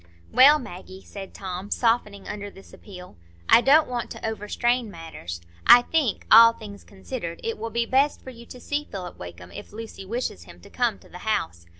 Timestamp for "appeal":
2.73-3.17